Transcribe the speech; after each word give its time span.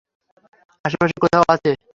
আশেপাশে 0.85 1.15
কোথাও 1.21 1.43
আছে। 1.49 1.71